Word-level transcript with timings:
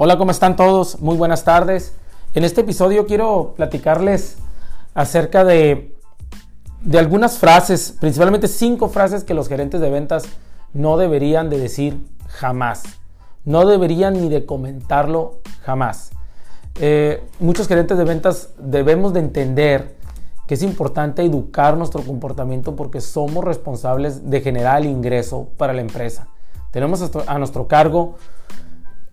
Hola, 0.00 0.16
¿cómo 0.16 0.30
están 0.30 0.54
todos? 0.54 1.00
Muy 1.00 1.16
buenas 1.16 1.42
tardes. 1.42 1.92
En 2.32 2.44
este 2.44 2.60
episodio 2.60 3.04
quiero 3.04 3.54
platicarles 3.56 4.36
acerca 4.94 5.42
de, 5.42 5.92
de 6.82 6.98
algunas 7.00 7.38
frases, 7.38 7.96
principalmente 7.98 8.46
cinco 8.46 8.88
frases 8.90 9.24
que 9.24 9.34
los 9.34 9.48
gerentes 9.48 9.80
de 9.80 9.90
ventas 9.90 10.22
no 10.72 10.98
deberían 10.98 11.50
de 11.50 11.58
decir 11.58 12.00
jamás. 12.28 12.84
No 13.44 13.66
deberían 13.66 14.12
ni 14.12 14.28
de 14.28 14.46
comentarlo 14.46 15.40
jamás. 15.62 16.12
Eh, 16.76 17.20
muchos 17.40 17.66
gerentes 17.66 17.98
de 17.98 18.04
ventas 18.04 18.50
debemos 18.56 19.12
de 19.12 19.18
entender 19.18 19.96
que 20.46 20.54
es 20.54 20.62
importante 20.62 21.24
educar 21.24 21.76
nuestro 21.76 22.02
comportamiento 22.02 22.76
porque 22.76 23.00
somos 23.00 23.44
responsables 23.44 24.30
de 24.30 24.42
generar 24.42 24.80
el 24.80 24.86
ingreso 24.86 25.48
para 25.56 25.72
la 25.72 25.80
empresa. 25.80 26.28
Tenemos 26.70 27.02
a 27.26 27.38
nuestro 27.38 27.66
cargo 27.66 28.14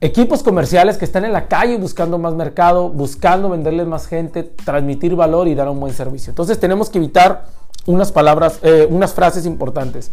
equipos 0.02 0.44
comerciales 0.44 0.98
que 0.98 1.06
están 1.06 1.26
en 1.26 1.34
la 1.34 1.48
calle 1.48 1.78
buscando 1.78 2.18
más 2.18 2.34
mercado, 2.34 2.90
buscando 2.90 3.50
venderles 3.50 3.88
más 3.88 4.08
gente, 4.08 4.44
transmitir 4.44 5.16
valor 5.16 5.48
y 5.48 5.56
dar 5.56 5.70
un 5.70 5.80
buen 5.80 5.94
servicio. 5.94 6.32
Entonces 6.32 6.60
tenemos 6.60 6.90
que 6.90 6.98
evitar 6.98 7.46
unas 7.86 8.12
palabras, 8.12 8.60
eh, 8.62 8.88
unas 8.90 9.14
frases 9.14 9.46
importantes. 9.46 10.12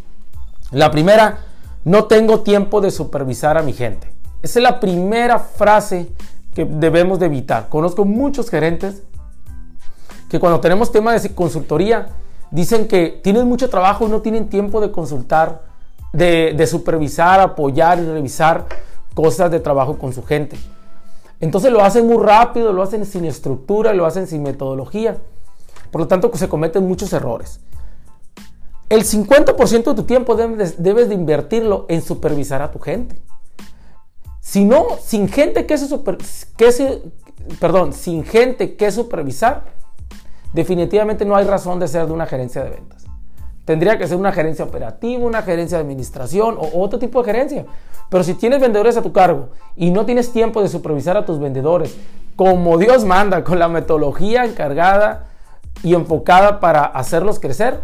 La 0.70 0.90
primera, 0.90 1.38
no 1.84 2.04
tengo 2.04 2.40
tiempo 2.40 2.80
de 2.80 2.90
supervisar 2.90 3.58
a 3.58 3.62
mi 3.62 3.72
gente. 3.72 4.10
Esa 4.42 4.58
es 4.58 4.62
la 4.62 4.80
primera 4.80 5.38
frase 5.38 6.08
que 6.54 6.64
debemos 6.64 7.18
de 7.18 7.26
evitar. 7.26 7.68
Conozco 7.68 8.04
muchos 8.04 8.50
gerentes 8.50 9.02
que 10.28 10.38
cuando 10.38 10.60
tenemos 10.60 10.92
tema 10.92 11.12
de 11.12 11.34
consultoría 11.34 12.08
dicen 12.50 12.86
que 12.88 13.20
tienen 13.22 13.48
mucho 13.48 13.68
trabajo 13.68 14.06
y 14.06 14.10
no 14.10 14.20
tienen 14.20 14.48
tiempo 14.48 14.80
de 14.80 14.90
consultar, 14.90 15.62
de, 16.12 16.54
de 16.56 16.66
supervisar, 16.66 17.40
apoyar 17.40 17.98
y 17.98 18.06
revisar 18.06 18.66
cosas 19.14 19.50
de 19.50 19.60
trabajo 19.60 19.98
con 19.98 20.12
su 20.12 20.24
gente. 20.24 20.56
Entonces 21.40 21.72
lo 21.72 21.82
hacen 21.82 22.06
muy 22.06 22.22
rápido, 22.22 22.72
lo 22.72 22.82
hacen 22.82 23.04
sin 23.04 23.24
estructura, 23.24 23.92
lo 23.92 24.06
hacen 24.06 24.26
sin 24.26 24.42
metodología. 24.42 25.18
Por 25.90 26.00
lo 26.00 26.08
tanto, 26.08 26.30
se 26.34 26.48
cometen 26.48 26.86
muchos 26.86 27.12
errores. 27.12 27.60
El 28.88 29.04
50% 29.04 29.84
de 29.84 29.94
tu 29.94 30.04
tiempo 30.04 30.36
debes, 30.36 30.78
de 30.78 31.14
invertirlo 31.14 31.86
en 31.88 32.02
supervisar 32.02 32.62
a 32.62 32.70
tu 32.70 32.78
gente. 32.78 33.20
Si 34.40 34.64
no, 34.64 34.86
sin 35.02 35.28
gente 35.28 35.66
que, 35.66 35.78
super, 35.78 36.18
que 36.56 37.02
perdón, 37.58 37.92
sin 37.92 38.22
gente 38.22 38.76
que 38.76 38.92
supervisar, 38.92 39.64
definitivamente 40.52 41.24
no 41.24 41.36
hay 41.36 41.44
razón 41.44 41.80
de 41.80 41.88
ser 41.88 42.06
de 42.06 42.12
una 42.12 42.26
gerencia 42.26 42.62
de 42.62 42.70
ventas. 42.70 43.04
Tendría 43.64 43.96
que 43.96 44.06
ser 44.06 44.16
una 44.16 44.32
gerencia 44.32 44.64
operativa, 44.64 45.24
una 45.24 45.42
gerencia 45.42 45.78
de 45.78 45.82
administración 45.84 46.56
o 46.58 46.82
otro 46.82 46.98
tipo 46.98 47.22
de 47.22 47.32
gerencia. 47.32 47.66
Pero 48.12 48.24
si 48.24 48.34
tienes 48.34 48.60
vendedores 48.60 48.98
a 48.98 49.02
tu 49.02 49.10
cargo 49.10 49.48
y 49.74 49.90
no 49.90 50.04
tienes 50.04 50.32
tiempo 50.32 50.60
de 50.60 50.68
supervisar 50.68 51.16
a 51.16 51.24
tus 51.24 51.38
vendedores 51.38 51.96
como 52.36 52.76
Dios 52.76 53.06
manda, 53.06 53.42
con 53.42 53.58
la 53.58 53.68
metodología 53.68 54.44
encargada 54.44 55.28
y 55.82 55.94
enfocada 55.94 56.60
para 56.60 56.82
hacerlos 56.82 57.40
crecer, 57.40 57.80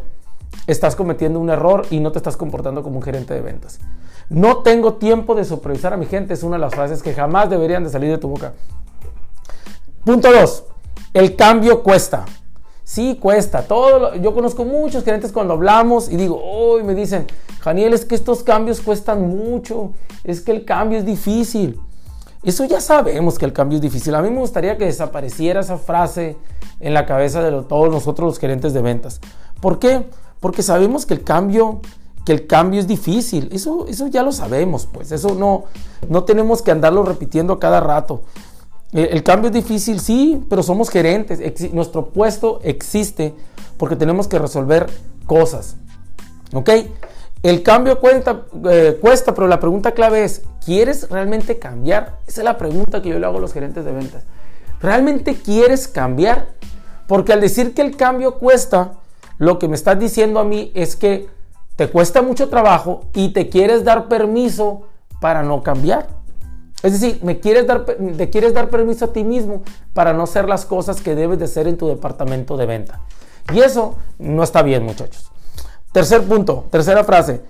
estás 0.67 0.97
cometiendo 0.97 1.41
un 1.41 1.49
error 1.49 1.87
y 1.89 2.01
no 2.01 2.13
te 2.13 2.19
estás 2.19 2.37
comportando 2.37 2.83
como 2.83 2.97
un 2.97 3.03
gerente 3.03 3.33
de 3.33 3.41
ventas. 3.41 3.81
No 4.29 4.59
tengo 4.59 4.95
tiempo 4.95 5.35
de 5.35 5.47
supervisar 5.47 5.95
a 5.95 5.97
mi 5.97 6.05
gente 6.05 6.35
es 6.35 6.43
una 6.43 6.57
de 6.57 6.61
las 6.61 6.75
frases 6.75 7.03
que 7.03 7.15
jamás 7.15 7.49
deberían 7.49 7.83
de 7.83 7.89
salir 7.89 8.11
de 8.11 8.19
tu 8.19 8.29
boca. 8.29 8.53
Punto 10.05 10.31
2. 10.31 10.65
El 11.15 11.37
cambio 11.37 11.83
cuesta. 11.83 12.27
Sí, 12.85 13.17
cuesta. 13.19 13.63
Todo 13.63 14.15
yo 14.17 14.35
conozco 14.35 14.67
muchos 14.67 15.05
gerentes 15.05 15.33
cuando 15.33 15.55
hablamos 15.55 16.11
y 16.13 16.17
digo, 16.17 16.39
hoy 16.39 16.83
me 16.83 16.95
dicen, 16.95 17.27
Janiel, 17.61 17.93
es 17.93 18.05
que 18.05 18.15
estos 18.15 18.43
cambios 18.43 18.81
cuestan 18.81 19.29
mucho, 19.29 19.93
es 20.25 20.41
que 20.41 20.53
el 20.53 20.65
cambio 20.65 20.99
es 20.99 21.05
difícil. 21.05 21.81
Eso 22.43 22.65
ya 22.65 22.81
sabemos 22.81 23.39
que 23.39 23.45
el 23.45 23.53
cambio 23.53 23.77
es 23.77 23.83
difícil. 23.83 24.15
A 24.15 24.23
mí 24.23 24.31
me 24.31 24.39
gustaría 24.39 24.77
que 24.79 24.85
desapareciera 24.85 25.61
esa 25.61 25.77
frase 25.77 26.37
en 26.81 26.95
la 26.95 27.05
cabeza 27.05 27.43
de 27.43 27.51
todos 27.63 27.91
nosotros 27.91 28.27
los 28.27 28.39
gerentes 28.39 28.73
de 28.73 28.83
ventas. 28.83 29.21
¿Por 29.61 29.79
qué? 29.79 30.07
Porque 30.41 30.63
sabemos 30.63 31.05
que 31.05 31.15
el 31.15 31.25
cambio, 31.25 31.81
que 32.25 32.33
el 32.33 32.47
cambio 32.47 32.81
es 32.81 32.87
difícil. 32.87 33.49
Eso, 33.53 33.87
eso 33.89 34.07
ya 34.07 34.23
lo 34.23 34.31
sabemos, 34.31 34.87
pues. 34.87 35.11
Eso 35.11 35.35
no, 35.35 35.65
no 36.09 36.25
tenemos 36.25 36.63
que 36.63 36.71
andarlo 36.71 37.03
repitiendo 37.03 37.59
cada 37.59 37.81
rato. 37.81 38.23
El, 38.93 39.23
cambio 39.23 39.49
es 39.49 39.55
difícil, 39.55 40.01
sí, 40.01 40.43
pero 40.49 40.63
somos 40.63 40.89
gerentes. 40.89 41.73
nuestro 41.75 42.07
puesto 42.07 42.61
existe 42.63 43.35
porque 43.77 43.97
tenemos 43.97 44.29
que 44.29 44.39
resolver 44.39 44.87
cosas. 45.27 45.77
¿Ok? 46.55 46.71
El 47.43 47.63
cambio 47.63 48.01
eh, 48.03 48.99
cuesta, 49.01 49.35
pero 49.35 49.47
la 49.47 49.61
pregunta 49.61 49.93
clave 49.93 50.25
es, 50.25 50.43
¿quieres 50.65 51.09
realmente 51.09 51.59
cambiar? 51.59 52.19
Esa 52.27 52.41
es 52.41 52.45
la 52.45 52.59
pregunta 52.59 53.01
que 53.01 53.11
yo 53.11 53.19
le 53.19 53.27
hago 53.27 53.39
a 53.39 53.41
los 53.41 53.53
gerentes 53.53 53.85
de 53.85 53.93
ventas. 53.93 54.25
¿Realmente 54.81 55.37
quieres 55.37 55.87
cambiar? 55.87 56.49
Porque 57.07 57.33
al 57.33 57.41
decir 57.41 57.75
que 57.75 57.83
el 57.83 57.97
cambio 57.97 58.35
cuesta, 58.39 58.95
lo 59.39 59.59
que 59.59 59.69
me 59.69 59.77
estás 59.77 59.99
diciendo 59.99 60.41
a 60.41 60.45
mí 60.45 60.73
es 60.75 60.97
que 60.97 61.29
te 61.77 61.89
cuesta 61.89 62.23
mucho 62.23 62.49
trabajo 62.49 63.05
y 63.15 63.33
te 63.33 63.49
quieres 63.49 63.85
dar 63.85 64.09
permiso 64.09 64.89
para 65.21 65.45
no 65.45 65.63
cambiar. 65.63 66.09
Es 66.83 66.93
decir, 66.93 67.21
me 67.23 67.39
quieres 67.39 67.67
dar, 67.67 67.85
te 67.85 68.31
quieres 68.31 68.53
dar 68.53 68.69
permiso 68.69 69.07
a 69.07 69.13
ti 69.13 69.23
mismo 69.23 69.63
para 69.95 70.13
no 70.13 70.25
hacer 70.25 70.49
las 70.49 70.67
cosas 70.67 71.01
que 71.01 71.15
debes 71.15 71.39
de 71.39 71.45
hacer 71.45 71.69
en 71.69 71.77
tu 71.77 71.87
departamento 71.87 72.57
de 72.57 72.67
venta. 72.67 73.01
Y 73.53 73.61
eso 73.61 73.97
no 74.19 74.43
está 74.43 74.63
bien, 74.63 74.83
muchachos. 74.83 75.31
Tercer 75.93 76.23
punto, 76.23 76.67
tercera 76.71 77.05
frase 77.05 77.43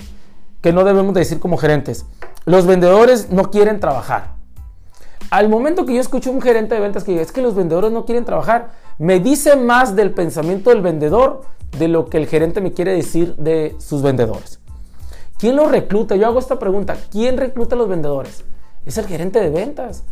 que 0.60 0.72
no 0.72 0.84
debemos 0.84 1.14
de 1.14 1.20
decir 1.20 1.40
como 1.40 1.56
gerentes. 1.56 2.06
Los 2.44 2.66
vendedores 2.66 3.30
no 3.30 3.50
quieren 3.50 3.80
trabajar. 3.80 4.34
Al 5.30 5.48
momento 5.48 5.84
que 5.84 5.94
yo 5.94 6.00
escucho 6.00 6.30
a 6.30 6.32
un 6.32 6.40
gerente 6.40 6.74
de 6.74 6.80
ventas 6.80 7.04
que 7.04 7.20
es 7.20 7.32
que 7.32 7.42
los 7.42 7.54
vendedores 7.54 7.92
no 7.92 8.04
quieren 8.04 8.24
trabajar, 8.24 8.70
me 8.98 9.20
dice 9.20 9.56
más 9.56 9.94
del 9.94 10.12
pensamiento 10.12 10.70
del 10.70 10.80
vendedor 10.80 11.42
de 11.78 11.88
lo 11.88 12.06
que 12.06 12.16
el 12.16 12.26
gerente 12.26 12.60
me 12.60 12.72
quiere 12.72 12.94
decir 12.94 13.36
de 13.36 13.76
sus 13.78 14.02
vendedores. 14.02 14.60
¿Quién 15.38 15.54
los 15.54 15.70
recluta? 15.70 16.16
Yo 16.16 16.26
hago 16.26 16.38
esta 16.38 16.58
pregunta. 16.58 16.96
¿Quién 17.10 17.36
recluta 17.36 17.74
a 17.74 17.78
los 17.78 17.88
vendedores? 17.88 18.44
es 18.88 18.96
el 18.96 19.06
gerente 19.06 19.40
de 19.40 19.50
ventas. 19.50 20.04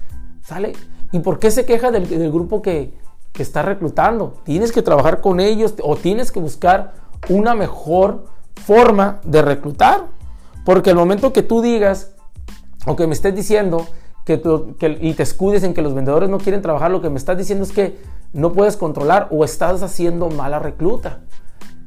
¿Sale? 0.43 0.75
¿Y 1.13 1.21
por 1.21 1.39
qué 1.39 1.51
se 1.51 1.65
queja 1.65 1.91
del, 1.91 2.31
grupo 2.31 2.63
que, 2.63 2.93
que 3.33 3.43
está 3.43 3.63
reclutando? 3.63 4.35
Tienes 4.45 4.71
que 4.71 4.83
trabajar 4.83 5.21
con 5.21 5.41
ellos 5.41 5.75
o 5.83 5.97
tienes 5.97 6.31
que 6.31 6.41
buscar 6.41 6.93
una 7.29 7.55
mejor 7.55 8.27
forma 8.65 9.21
de 9.25 9.43
reclutar. 9.43 10.07
Porque 10.65 10.91
el 10.91 10.97
momento 10.97 11.33
que 11.33 11.43
tú 11.43 11.63
digas 11.63 12.15
o 12.87 12.97
que 12.97 13.07
me 13.07 13.15
estés 13.15 13.35
diciendo 13.35 13.87
que, 14.25 14.41
que, 14.79 14.99
y 15.01 15.15
te 15.15 15.23
escudes 15.23 15.63
en 15.63 15.75
que 15.75 15.83
los 15.83 15.95
vendedores 15.95 16.29
no 16.29 16.39
quieren 16.39 16.63
trabajar, 16.63 16.91
lo 16.91 17.01
que 17.01 17.11
me 17.11 17.19
estás 17.19 17.39
diciendo 17.39 17.65
es 17.65 17.73
que 17.73 17.99
no 18.33 18.53
puedes 18.53 18.77
controlar 18.77 19.29
o 19.31 19.45
estás 19.45 19.83
haciendo 19.83 20.29
mala 20.31 20.59
recluta. 20.59 21.21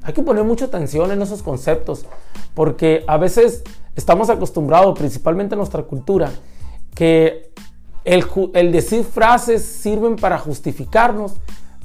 Hay 0.03 0.13
que 0.13 0.23
poner 0.23 0.43
mucha 0.43 0.65
atención 0.65 1.11
en 1.11 1.21
esos 1.21 1.43
conceptos 1.43 2.05
porque 2.53 3.03
a 3.07 3.17
veces 3.17 3.63
estamos 3.95 4.29
acostumbrados, 4.29 4.97
principalmente 4.97 5.55
en 5.55 5.59
nuestra 5.59 5.83
cultura, 5.83 6.31
que 6.95 7.51
el, 8.05 8.71
decir 8.71 9.03
frases 9.03 9.63
sirven 9.63 10.15
para 10.15 10.39
justificarnos, 10.39 11.33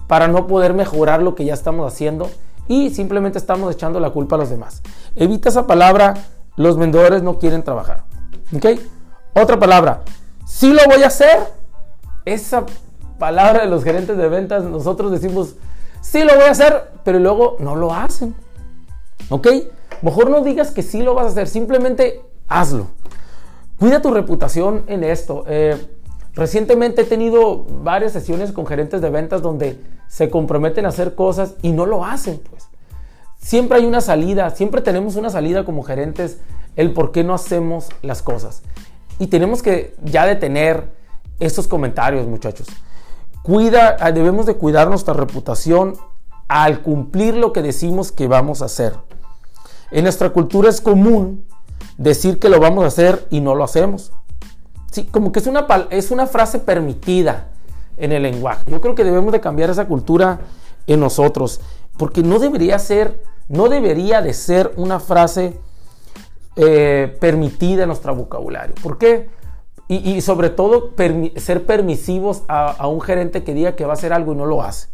para 0.07 0.29
no 0.29 0.47
poder 0.47 0.75
mejorar 0.75 1.23
lo 1.23 1.35
que 1.35 1.45
ya 1.45 1.55
estamos 1.55 1.93
haciendo 1.93 2.31
y 2.69 2.91
simplemente 2.91 3.39
estamos 3.39 3.75
echando 3.75 4.01
la 4.01 4.11
culpa 4.11 4.37
a 4.37 4.39
los 4.39 4.51
demás. 4.51 4.83
Evita 5.15 5.49
esa 5.49 5.67
palabra, 5.67 6.15
los 6.57 6.77
vendedores 6.77 7.23
no 7.23 7.39
quieren 7.39 7.63
trabajar. 7.63 8.05
¿Ok? 8.55 8.67
Otra 9.35 9.59
palabra, 9.59 10.03
sí 10.47 10.73
lo 10.73 10.83
voy 10.87 11.03
a 11.03 11.09
hacer. 11.09 11.39
Esa 12.25 12.65
palabra 13.19 13.63
de 13.63 13.69
los 13.69 13.85
gerentes 13.85 14.17
de 14.17 14.29
ventas, 14.29 14.65
nosotros 14.65 15.11
decimos, 15.11 15.57
sí 16.01 16.25
lo 16.25 16.35
voy 16.35 16.45
a 16.45 16.53
hacer, 16.53 16.91
pero 17.05 17.19
luego 17.19 17.57
no 17.59 17.77
lo 17.77 17.93
hacen. 17.93 18.35
¿Ok? 19.29 19.49
Mejor 20.03 20.31
no 20.31 20.43
digas 20.43 20.71
que 20.71 20.83
sí 20.83 21.03
lo 21.03 21.15
vas 21.15 21.27
a 21.27 21.29
hacer, 21.29 21.49
simplemente 21.49 22.23
hazlo. 22.49 22.89
Cuida 23.79 24.01
tu 24.01 24.13
reputación 24.13 24.85
en 24.87 25.05
esto. 25.05 25.45
Eh, 25.47 25.77
recientemente 26.35 27.03
he 27.03 27.05
tenido 27.05 27.65
varias 27.83 28.13
sesiones 28.13 28.53
con 28.53 28.67
gerentes 28.67 29.01
de 29.01 29.11
ventas 29.11 29.43
donde 29.43 29.81
se 30.15 30.31
comprometen 30.31 30.87
a 30.87 30.91
hacer 30.91 31.17
cosas 31.17 31.55
y 31.61 31.73
no 31.73 31.87
lo 31.87 32.05
hacen, 32.05 32.41
pues. 32.49 32.69
Siempre 33.37 33.79
hay 33.79 33.85
una 33.85 34.01
salida, 34.01 34.49
siempre 34.51 34.81
tenemos 34.81 35.17
una 35.17 35.29
salida 35.29 35.65
como 35.65 35.83
gerentes, 35.83 36.39
el 36.77 36.93
por 36.93 37.11
qué 37.11 37.25
no 37.25 37.35
hacemos 37.35 37.89
las 38.01 38.23
cosas. 38.23 38.63
Y 39.19 39.27
tenemos 39.27 39.61
que 39.61 39.97
ya 40.05 40.25
detener 40.25 40.93
estos 41.41 41.67
comentarios, 41.67 42.29
muchachos. 42.29 42.69
Cuida, 43.43 43.97
ah, 43.99 44.13
debemos 44.13 44.47
de 44.47 44.55
cuidar 44.55 44.89
nuestra 44.89 45.15
reputación 45.15 45.95
al 46.47 46.83
cumplir 46.83 47.35
lo 47.35 47.53
que 47.53 47.63
decimos 47.63 48.13
que 48.13 48.29
vamos 48.29 48.63
a 48.63 48.67
hacer. 48.67 48.95
En 49.91 50.05
nuestra 50.05 50.31
cultura 50.31 50.71
es 50.71 50.81
común 50.81 51.45
decir 51.99 52.39
que 52.39 52.49
lo 52.49 52.61
vamos 52.61 52.85
a 52.85 52.87
hacer 52.87 53.27
y 53.31 53.41
no 53.41 53.57
lo 53.57 53.65
hacemos. 53.65 54.13
Sí, 54.93 55.07
como 55.07 55.33
que 55.33 55.41
es 55.41 55.49
una, 55.49 55.67
es 55.91 56.13
una 56.13 56.29
frase 56.29 56.61
permitida 56.61 57.49
en 57.97 58.13
el 58.13 58.23
lenguaje. 58.23 58.65
Yo 58.67 58.81
creo 58.81 58.95
que 58.95 59.05
debemos 59.05 59.33
de 59.33 59.41
cambiar 59.41 59.71
esa 59.71 59.87
cultura 59.87 60.41
en 60.87 61.01
nosotros, 61.01 61.61
porque 61.97 62.23
no 62.23 62.39
debería 62.39 62.79
ser, 62.79 63.23
no 63.49 63.69
debería 63.69 64.21
de 64.23 64.33
ser 64.33 64.73
una 64.77 65.01
frase 65.01 65.59
eh, 66.57 67.17
permitida 67.21 67.83
en 67.83 67.89
nuestro 67.89 68.15
vocabulario. 68.15 68.75
¿Por 68.83 68.99
qué? 68.99 69.29
y, 69.87 70.21
sobre 70.23 70.49
todo 70.51 70.93
ser 71.37 71.67
permisivos 71.67 72.43
a, 72.49 72.87
un 72.89 73.01
gerente 73.01 73.45
que 73.45 73.53
diga 73.53 73.77
que 73.77 73.85
va 73.85 73.93
a 73.93 73.95
hacer 73.95 74.13
algo 74.13 74.33
y 74.33 74.37
no 74.37 74.47
lo 74.47 74.63
hace. 74.63 74.89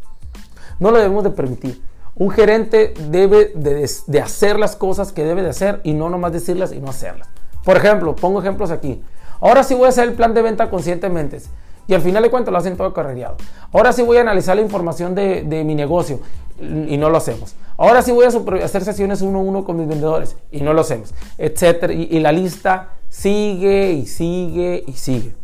No 0.78 0.90
lo 0.90 0.98
debemos 0.98 1.22
de 1.22 1.30
permitir. 1.30 1.80
Un 2.16 2.30
gerente 2.30 2.94
debe 3.08 3.52
de, 3.54 4.20
hacer 4.20 4.58
las 4.58 4.74
cosas 4.74 5.12
que 5.12 5.24
debe 5.24 5.42
de 5.42 5.50
hacer 5.50 5.80
y 5.84 5.92
no 5.92 6.10
nomás 6.10 6.32
decirlas 6.32 6.72
y 6.72 6.80
no 6.80 6.90
hacerlas. 6.90 7.28
Por 7.64 7.76
ejemplo, 7.76 8.16
pongo 8.16 8.40
ejemplos 8.40 8.70
aquí. 8.70 9.02
Ahora 9.40 9.62
sí 9.62 9.74
voy 9.74 9.86
a 9.86 9.90
hacer 9.90 10.08
el 10.08 10.14
plan 10.14 10.34
de 10.34 10.42
venta 10.42 10.68
conscientemente. 10.70 11.40
Y 11.90 11.94
al 11.94 12.00
final 12.00 12.22
de 12.22 12.30
cuentas 12.30 12.52
lo 12.52 12.58
hacen 12.58 12.76
todo 12.76 12.94
carrereado. 12.94 13.36
Ahora 13.72 13.92
sí 13.92 14.02
voy 14.02 14.16
a 14.16 14.20
analizar 14.20 14.56
la 14.56 14.62
información 14.62 15.14
de, 15.14 15.62
mi 15.66 15.74
negocio 15.74 16.20
y 16.60 16.96
no 16.96 17.10
lo 17.10 17.18
hacemos. 17.18 17.56
Ahora 17.76 18.00
sí 18.00 18.12
voy 18.12 18.24
a 18.24 18.64
hacer 18.64 18.84
sesiones 18.84 19.22
uno 19.22 19.40
a 19.40 19.42
uno 19.42 19.64
con 19.64 19.76
mis 19.76 19.88
vendedores 19.88 20.36
y 20.52 20.60
no 20.60 20.72
lo 20.72 20.82
hacemos. 20.82 21.12
Etcétera. 21.36 21.92
y 21.92 22.20
la 22.20 22.32
lista 22.32 22.90
sigue 23.08 23.92
y 23.92 24.06
sigue 24.06 24.84
y 24.86 24.92
sigue. 24.92 25.34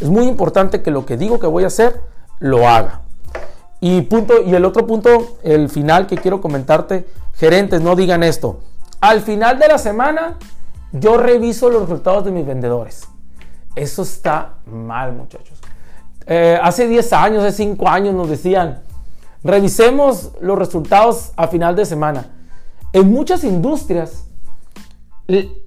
Es 0.00 0.08
muy 0.08 0.24
importante 0.24 0.82
que 0.82 0.90
lo 0.90 1.06
que 1.06 1.16
digo 1.16 1.38
que 1.38 1.46
voy 1.46 1.64
a 1.64 1.68
hacer, 1.68 2.00
lo 2.40 2.66
haga. 2.66 3.02
Y, 3.80 4.00
punto, 4.02 4.42
y 4.42 4.54
el 4.54 4.64
otro 4.64 4.86
punto, 4.86 5.36
el 5.42 5.68
final 5.68 6.06
que 6.06 6.16
quiero 6.16 6.40
comentarte, 6.40 7.06
gerentes, 7.34 7.82
no 7.82 7.94
digan 7.94 8.22
esto. 8.22 8.60
Al 9.02 9.20
final 9.20 9.58
de 9.58 9.68
la 9.68 9.76
semana, 9.76 10.38
yo 10.92 11.18
reviso 11.18 11.68
los 11.68 11.82
resultados 11.82 12.24
de 12.24 12.30
mis 12.30 12.46
vendedores. 12.46 13.08
Eso 13.74 14.02
está 14.02 14.58
mal, 14.66 15.12
muchachos. 15.12 15.58
Eh, 16.26 16.58
hace 16.62 16.86
10 16.86 17.12
años, 17.12 17.44
hace 17.44 17.56
5 17.58 17.88
años 17.88 18.14
nos 18.14 18.28
decían, 18.28 18.82
revisemos 19.42 20.32
los 20.40 20.58
resultados 20.58 21.32
a 21.36 21.48
final 21.48 21.76
de 21.76 21.84
semana. 21.84 22.26
En 22.92 23.10
muchas 23.12 23.44
industrias 23.44 24.24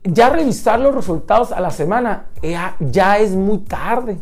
ya 0.04 0.30
revisar 0.30 0.80
los 0.80 0.94
resultados 0.94 1.52
a 1.52 1.60
la 1.60 1.72
semana 1.72 2.28
ya, 2.42 3.18
es 3.18 3.32
muy 3.32 3.60
tarde. 3.60 4.20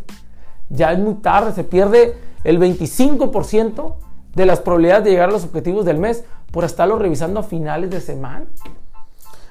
Ya 0.70 0.92
es 0.94 1.00
muy 1.00 1.16
tarde. 1.16 1.54
Se 1.54 1.64
pierde 1.64 2.18
el 2.44 2.60
25% 2.60 3.96
de 4.34 4.46
las 4.46 4.60
probabilidades 4.60 5.06
de 5.06 5.12
llegar 5.12 5.30
a 5.30 5.34
los 5.34 5.44
objetivos 5.44 5.86
del 5.86 5.98
mes 5.98 6.24
por 6.52 6.64
estarlo 6.64 6.98
revisando 6.98 7.40
a 7.40 7.44
finales 7.44 7.90
de 7.90 8.02
semana. 8.02 8.46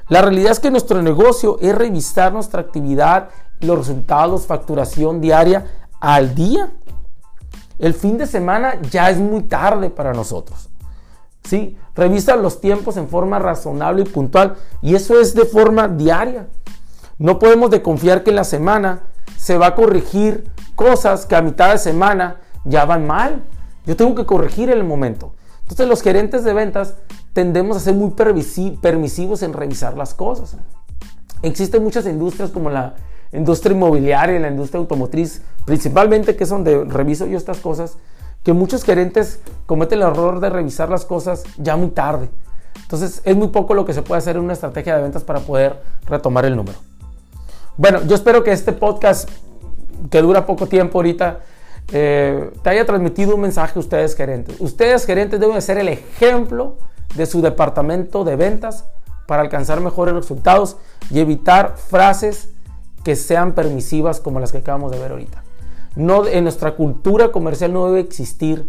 La 0.08 0.20
realidad 0.20 0.52
es 0.52 0.60
que 0.60 0.70
nuestro 0.70 1.00
negocio 1.02 1.58
es 1.60 1.74
revisar 1.74 2.32
nuestra 2.32 2.60
actividad, 2.60 3.30
los 3.64 3.78
resultados, 3.78 4.46
facturación 4.46 5.20
diaria 5.20 5.66
al 6.00 6.34
día. 6.34 6.70
El 7.78 7.94
fin 7.94 8.18
de 8.18 8.26
semana 8.26 8.80
ya 8.90 9.10
es 9.10 9.18
muy 9.18 9.42
tarde 9.42 9.90
para 9.90 10.12
nosotros. 10.12 10.68
¿sí? 11.44 11.76
Revisa 11.94 12.36
los 12.36 12.60
tiempos 12.60 12.96
en 12.96 13.08
forma 13.08 13.38
razonable 13.38 14.02
y 14.02 14.04
puntual 14.06 14.56
y 14.82 14.94
eso 14.94 15.20
es 15.20 15.34
de 15.34 15.44
forma 15.44 15.88
diaria. 15.88 16.46
No 17.18 17.38
podemos 17.38 17.70
de 17.70 17.82
confiar 17.82 18.22
que 18.22 18.30
en 18.30 18.36
la 18.36 18.44
semana 18.44 19.02
se 19.36 19.56
va 19.58 19.68
a 19.68 19.74
corregir 19.74 20.50
cosas 20.74 21.26
que 21.26 21.36
a 21.36 21.42
mitad 21.42 21.72
de 21.72 21.78
semana 21.78 22.40
ya 22.64 22.84
van 22.84 23.06
mal. 23.06 23.44
Yo 23.86 23.96
tengo 23.96 24.14
que 24.14 24.26
corregir 24.26 24.70
en 24.70 24.78
el 24.78 24.84
momento. 24.84 25.34
Entonces 25.62 25.88
los 25.88 26.02
gerentes 26.02 26.44
de 26.44 26.52
ventas 26.52 26.94
tendemos 27.32 27.76
a 27.76 27.80
ser 27.80 27.94
muy 27.94 28.10
permisivos 28.10 29.42
en 29.42 29.52
revisar 29.52 29.96
las 29.96 30.14
cosas. 30.14 30.56
Existen 31.42 31.82
muchas 31.82 32.06
industrias 32.06 32.50
como 32.50 32.70
la 32.70 32.94
industria 33.34 33.74
inmobiliaria, 33.74 34.38
la 34.40 34.48
industria 34.48 34.78
automotriz, 34.80 35.42
principalmente 35.64 36.36
que 36.36 36.44
es 36.44 36.50
donde 36.50 36.84
reviso 36.84 37.26
yo 37.26 37.36
estas 37.36 37.58
cosas, 37.58 37.96
que 38.42 38.52
muchos 38.52 38.84
gerentes 38.84 39.40
cometen 39.66 40.00
el 40.00 40.06
error 40.06 40.40
de 40.40 40.50
revisar 40.50 40.88
las 40.88 41.04
cosas 41.04 41.44
ya 41.56 41.76
muy 41.76 41.88
tarde. 41.88 42.28
Entonces 42.82 43.22
es 43.24 43.36
muy 43.36 43.48
poco 43.48 43.74
lo 43.74 43.84
que 43.84 43.92
se 43.92 44.02
puede 44.02 44.18
hacer 44.18 44.36
en 44.36 44.42
una 44.42 44.52
estrategia 44.52 44.96
de 44.96 45.02
ventas 45.02 45.24
para 45.24 45.40
poder 45.40 45.80
retomar 46.06 46.44
el 46.44 46.56
número. 46.56 46.78
Bueno, 47.76 48.02
yo 48.06 48.14
espero 48.14 48.44
que 48.44 48.52
este 48.52 48.72
podcast, 48.72 49.28
que 50.10 50.20
dura 50.22 50.46
poco 50.46 50.66
tiempo 50.66 50.98
ahorita, 50.98 51.40
eh, 51.92 52.50
te 52.62 52.70
haya 52.70 52.84
transmitido 52.84 53.34
un 53.34 53.40
mensaje 53.40 53.72
a 53.76 53.80
ustedes 53.80 54.14
gerentes. 54.14 54.56
Ustedes 54.60 55.04
gerentes 55.06 55.40
deben 55.40 55.60
ser 55.60 55.78
el 55.78 55.88
ejemplo 55.88 56.76
de 57.14 57.26
su 57.26 57.42
departamento 57.42 58.24
de 58.24 58.36
ventas 58.36 58.84
para 59.26 59.42
alcanzar 59.42 59.80
mejores 59.80 60.14
resultados 60.14 60.76
y 61.10 61.20
evitar 61.20 61.76
frases 61.76 62.53
que 63.04 63.14
sean 63.14 63.52
permisivas 63.52 64.20
como 64.20 64.40
las 64.40 64.50
que 64.50 64.58
acabamos 64.58 64.90
de 64.90 64.98
ver 64.98 65.12
ahorita. 65.12 65.44
No, 65.94 66.26
en 66.26 66.44
nuestra 66.44 66.74
cultura 66.74 67.30
comercial 67.30 67.72
no 67.72 67.86
debe 67.86 68.00
existir 68.00 68.68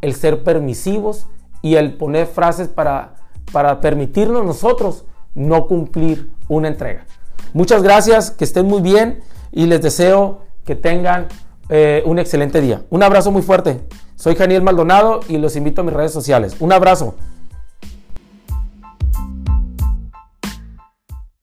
el 0.00 0.14
ser 0.14 0.42
permisivos 0.42 1.26
y 1.62 1.76
el 1.76 1.94
poner 1.96 2.26
frases 2.26 2.68
para, 2.68 3.16
para 3.52 3.80
permitirnos 3.80 4.44
nosotros 4.44 5.04
no 5.34 5.66
cumplir 5.66 6.30
una 6.48 6.68
entrega. 6.68 7.06
Muchas 7.52 7.82
gracias, 7.82 8.30
que 8.30 8.44
estén 8.44 8.66
muy 8.66 8.82
bien 8.82 9.20
y 9.52 9.66
les 9.66 9.80
deseo 9.82 10.40
que 10.64 10.74
tengan 10.74 11.28
eh, 11.68 12.02
un 12.06 12.18
excelente 12.18 12.60
día. 12.60 12.82
Un 12.90 13.02
abrazo 13.02 13.30
muy 13.30 13.42
fuerte. 13.42 13.80
Soy 14.16 14.34
Janiel 14.34 14.62
Maldonado 14.62 15.20
y 15.28 15.38
los 15.38 15.56
invito 15.56 15.82
a 15.82 15.84
mis 15.84 15.94
redes 15.94 16.12
sociales. 16.12 16.56
Un 16.60 16.72
abrazo. 16.72 17.14